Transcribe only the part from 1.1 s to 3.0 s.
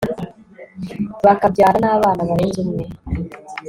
bakabyara n'abana barenze umwe